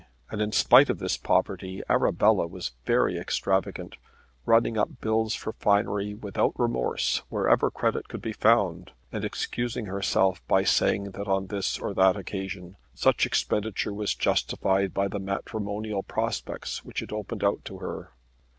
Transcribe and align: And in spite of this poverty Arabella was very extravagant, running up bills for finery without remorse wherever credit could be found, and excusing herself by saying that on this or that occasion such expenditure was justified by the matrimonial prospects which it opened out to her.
And 0.31 0.41
in 0.41 0.51
spite 0.51 0.89
of 0.89 0.97
this 0.97 1.15
poverty 1.15 1.83
Arabella 1.87 2.47
was 2.47 2.71
very 2.87 3.19
extravagant, 3.19 3.97
running 4.47 4.75
up 4.75 4.99
bills 4.99 5.35
for 5.35 5.53
finery 5.53 6.15
without 6.15 6.59
remorse 6.59 7.21
wherever 7.29 7.69
credit 7.69 8.07
could 8.07 8.19
be 8.19 8.33
found, 8.33 8.93
and 9.11 9.23
excusing 9.23 9.85
herself 9.85 10.41
by 10.47 10.63
saying 10.63 11.11
that 11.11 11.27
on 11.27 11.45
this 11.45 11.77
or 11.77 11.93
that 11.93 12.17
occasion 12.17 12.77
such 12.95 13.27
expenditure 13.27 13.93
was 13.93 14.15
justified 14.15 14.91
by 14.91 15.07
the 15.07 15.19
matrimonial 15.19 16.01
prospects 16.01 16.83
which 16.83 17.03
it 17.03 17.11
opened 17.11 17.43
out 17.43 17.63
to 17.65 17.77
her. 17.77 18.09